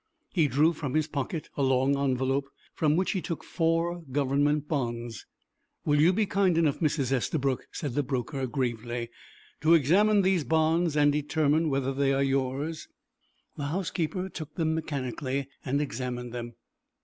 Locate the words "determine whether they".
11.11-12.13